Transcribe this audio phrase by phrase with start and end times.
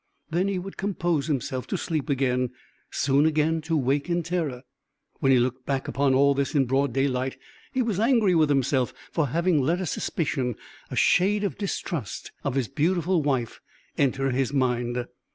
[0.31, 2.49] Then he would compose himself to sleep again
[2.89, 4.63] soon again to wake in terror.
[5.19, 7.37] When he looked back upon all this in broad daylight,
[7.71, 10.55] he was angry with himself for having let a suspicion,
[10.89, 13.59] a shade of distrust of his beautiful wife,
[13.95, 15.05] enter his mind.